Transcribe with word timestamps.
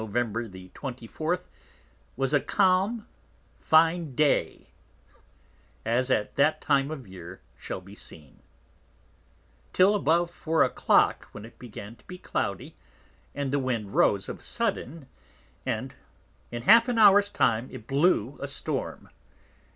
_the 0.51 0.69
24_th_ 0.73 1.45
was 2.17 2.33
a 2.33 2.39
calm 2.39 3.05
fine 3.59 4.15
Day 4.15 4.71
as 5.85 6.09
at 6.09 6.35
that 6.37 6.59
time 6.59 6.89
of 6.89 7.07
Year 7.07 7.39
shall 7.55 7.81
be 7.81 7.93
seen; 7.93 8.39
till 9.73 9.93
above 9.93 10.31
Four 10.31 10.63
a 10.63 10.71
Clock, 10.71 11.25
when 11.33 11.45
it 11.45 11.59
began 11.59 11.97
to 11.97 12.07
be 12.07 12.17
Cloudy, 12.17 12.75
and 13.35 13.51
the 13.51 13.59
Wind 13.59 13.93
rose 13.93 14.27
of 14.27 14.39
a 14.39 14.43
sudden, 14.43 15.07
and 15.67 15.93
in 16.49 16.63
half 16.63 16.87
an 16.87 16.97
Hours 16.97 17.29
Time 17.29 17.69
it 17.71 17.85
blew 17.85 18.39
a 18.41 18.47
Storm. 18.47 19.07